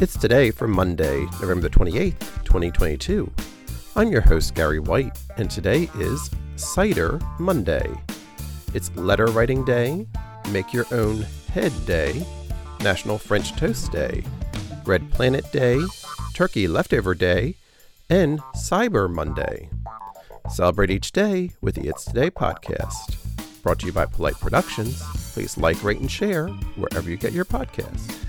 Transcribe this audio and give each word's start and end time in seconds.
It's 0.00 0.16
today 0.16 0.52
for 0.52 0.68
Monday, 0.68 1.26
November 1.40 1.68
28th, 1.68 2.44
2022. 2.44 3.28
I'm 3.96 4.12
your 4.12 4.20
host, 4.20 4.54
Gary 4.54 4.78
White, 4.78 5.18
and 5.38 5.50
today 5.50 5.90
is 5.96 6.30
Cider 6.54 7.18
Monday. 7.40 7.90
It's 8.74 8.94
Letter 8.94 9.26
Writing 9.26 9.64
Day, 9.64 10.06
Make 10.52 10.72
Your 10.72 10.84
Own 10.92 11.26
Head 11.52 11.72
Day, 11.84 12.24
National 12.78 13.18
French 13.18 13.56
Toast 13.56 13.90
Day, 13.90 14.22
Red 14.86 15.10
Planet 15.10 15.50
Day, 15.50 15.80
Turkey 16.32 16.68
Leftover 16.68 17.16
Day, 17.16 17.56
and 18.08 18.38
Cyber 18.54 19.10
Monday. 19.10 19.68
Celebrate 20.48 20.92
each 20.92 21.10
day 21.10 21.50
with 21.60 21.74
the 21.74 21.88
It's 21.88 22.04
Today 22.04 22.30
podcast. 22.30 23.16
Brought 23.64 23.80
to 23.80 23.86
you 23.86 23.92
by 23.92 24.06
Polite 24.06 24.38
Productions. 24.38 25.02
Please 25.32 25.58
like, 25.58 25.82
rate, 25.82 25.98
and 25.98 26.08
share 26.08 26.46
wherever 26.76 27.10
you 27.10 27.16
get 27.16 27.32
your 27.32 27.44
podcasts. 27.44 28.27